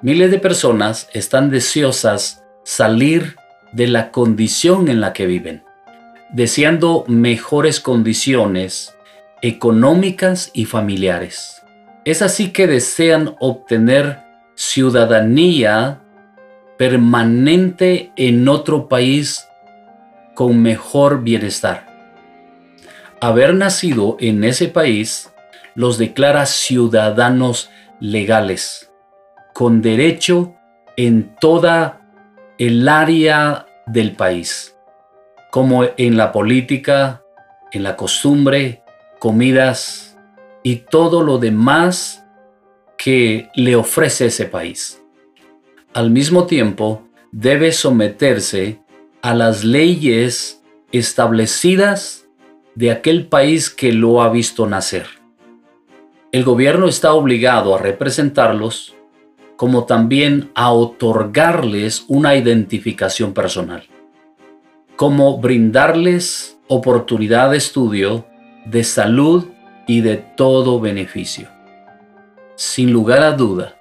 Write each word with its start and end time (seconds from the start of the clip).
Miles 0.00 0.30
de 0.30 0.38
personas 0.38 1.08
están 1.12 1.50
deseosas 1.50 2.44
salir 2.62 3.34
de 3.72 3.88
la 3.88 4.12
condición 4.12 4.88
en 4.88 5.00
la 5.00 5.12
que 5.12 5.26
viven, 5.26 5.64
deseando 6.30 7.04
mejores 7.08 7.80
condiciones 7.80 8.96
económicas 9.42 10.52
y 10.54 10.66
familiares. 10.66 11.62
Es 12.04 12.22
así 12.22 12.52
que 12.52 12.68
desean 12.68 13.34
obtener 13.40 14.20
ciudadanía 14.54 16.00
permanente 16.76 18.12
en 18.14 18.48
otro 18.48 18.88
país 18.88 19.48
con 20.34 20.62
mejor 20.62 21.24
bienestar. 21.24 21.88
Haber 23.20 23.52
nacido 23.52 24.16
en 24.20 24.44
ese 24.44 24.68
país 24.68 25.32
los 25.74 25.98
declara 25.98 26.46
ciudadanos 26.46 27.68
legales, 27.98 28.87
con 29.58 29.82
derecho 29.82 30.54
en 30.96 31.34
toda 31.40 32.00
el 32.58 32.88
área 32.88 33.66
del 33.88 34.12
país, 34.14 34.76
como 35.50 35.82
en 35.96 36.16
la 36.16 36.30
política, 36.30 37.24
en 37.72 37.82
la 37.82 37.96
costumbre, 37.96 38.84
comidas 39.18 40.16
y 40.62 40.76
todo 40.76 41.24
lo 41.24 41.38
demás 41.38 42.24
que 42.96 43.48
le 43.56 43.74
ofrece 43.74 44.26
ese 44.26 44.44
país. 44.44 45.02
Al 45.92 46.12
mismo 46.12 46.46
tiempo, 46.46 47.02
debe 47.32 47.72
someterse 47.72 48.78
a 49.22 49.34
las 49.34 49.64
leyes 49.64 50.62
establecidas 50.92 52.28
de 52.76 52.92
aquel 52.92 53.26
país 53.26 53.70
que 53.70 53.92
lo 53.92 54.22
ha 54.22 54.28
visto 54.28 54.68
nacer. 54.68 55.06
El 56.30 56.44
gobierno 56.44 56.86
está 56.86 57.12
obligado 57.12 57.74
a 57.74 57.80
representarlos 57.80 58.94
como 59.58 59.86
también 59.86 60.52
a 60.54 60.70
otorgarles 60.70 62.04
una 62.06 62.36
identificación 62.36 63.34
personal, 63.34 63.82
como 64.94 65.38
brindarles 65.38 66.60
oportunidad 66.68 67.50
de 67.50 67.56
estudio, 67.56 68.24
de 68.66 68.84
salud 68.84 69.46
y 69.88 70.00
de 70.00 70.16
todo 70.16 70.78
beneficio. 70.78 71.48
Sin 72.54 72.92
lugar 72.92 73.24
a 73.24 73.32
duda, 73.32 73.74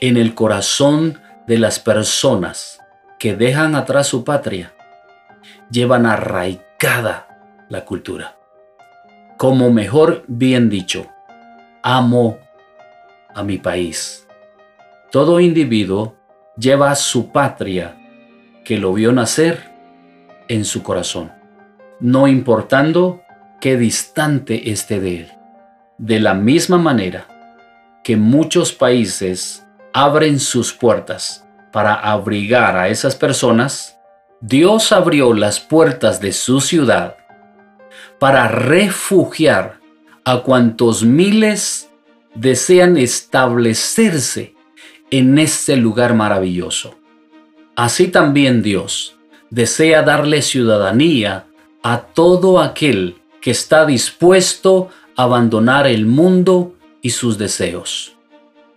en 0.00 0.18
el 0.18 0.34
corazón 0.34 1.18
de 1.46 1.56
las 1.56 1.80
personas 1.80 2.78
que 3.18 3.34
dejan 3.34 3.76
atrás 3.76 4.06
su 4.06 4.22
patria, 4.22 4.74
llevan 5.70 6.04
arraigada 6.04 7.64
la 7.70 7.86
cultura. 7.86 8.36
Como 9.38 9.70
mejor 9.70 10.24
bien 10.26 10.68
dicho, 10.68 11.06
amo 11.82 12.38
a 13.34 13.42
mi 13.42 13.56
país. 13.56 14.26
Todo 15.10 15.40
individuo 15.40 16.16
lleva 16.56 16.94
su 16.94 17.32
patria 17.32 17.96
que 18.64 18.78
lo 18.78 18.92
vio 18.92 19.10
nacer 19.10 19.68
en 20.46 20.64
su 20.64 20.84
corazón, 20.84 21.32
no 21.98 22.28
importando 22.28 23.20
qué 23.60 23.76
distante 23.76 24.70
esté 24.70 25.00
de 25.00 25.20
él. 25.22 25.32
De 25.98 26.20
la 26.20 26.34
misma 26.34 26.78
manera 26.78 27.26
que 28.04 28.16
muchos 28.16 28.72
países 28.72 29.66
abren 29.92 30.38
sus 30.38 30.72
puertas 30.72 31.44
para 31.72 31.94
abrigar 31.94 32.76
a 32.76 32.88
esas 32.88 33.16
personas, 33.16 33.98
Dios 34.40 34.92
abrió 34.92 35.34
las 35.34 35.58
puertas 35.58 36.20
de 36.20 36.32
su 36.32 36.60
ciudad 36.60 37.16
para 38.20 38.46
refugiar 38.46 39.80
a 40.24 40.42
cuantos 40.42 41.02
miles 41.02 41.90
desean 42.36 42.96
establecerse 42.96 44.54
en 45.10 45.38
este 45.38 45.76
lugar 45.76 46.14
maravilloso. 46.14 46.96
Así 47.76 48.08
también 48.08 48.62
Dios 48.62 49.16
desea 49.50 50.02
darle 50.02 50.42
ciudadanía 50.42 51.46
a 51.82 52.00
todo 52.00 52.60
aquel 52.60 53.16
que 53.40 53.50
está 53.50 53.86
dispuesto 53.86 54.88
a 55.16 55.24
abandonar 55.24 55.86
el 55.86 56.06
mundo 56.06 56.76
y 57.02 57.10
sus 57.10 57.38
deseos. 57.38 58.16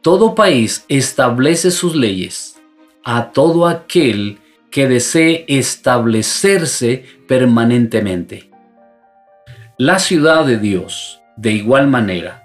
Todo 0.02 0.36
país 0.36 0.86
establece 0.88 1.72
sus 1.72 1.96
leyes 1.96 2.60
a 3.04 3.32
todo 3.32 3.68
aquel 3.68 4.40
que 4.72 4.88
desee 4.88 5.46
establecerse 5.48 7.06
permanentemente. 7.28 8.50
La 9.78 10.00
ciudad 10.00 10.46
de 10.46 10.58
Dios, 10.58 11.22
de 11.36 11.52
igual 11.52 11.88
manera, 11.88 12.44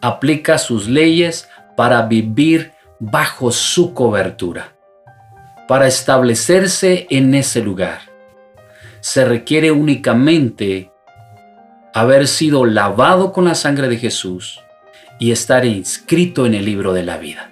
aplica 0.00 0.58
sus 0.58 0.88
leyes 0.88 1.48
para 1.76 2.02
vivir 2.06 2.72
bajo 2.98 3.52
su 3.52 3.94
cobertura. 3.94 4.76
Para 5.66 5.86
establecerse 5.86 7.06
en 7.10 7.34
ese 7.34 7.62
lugar, 7.62 8.00
se 9.00 9.24
requiere 9.24 9.70
únicamente 9.70 10.90
haber 11.94 12.26
sido 12.26 12.64
lavado 12.64 13.32
con 13.32 13.44
la 13.44 13.54
sangre 13.54 13.88
de 13.88 13.98
Jesús 13.98 14.60
y 15.18 15.32
estar 15.32 15.64
inscrito 15.64 16.46
en 16.46 16.54
el 16.54 16.64
libro 16.64 16.92
de 16.92 17.02
la 17.02 17.18
vida. 17.18 17.50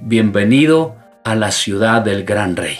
Bienvenido 0.00 0.96
a 1.24 1.34
la 1.34 1.50
ciudad 1.50 2.02
del 2.02 2.24
gran 2.24 2.56
rey. 2.56 2.78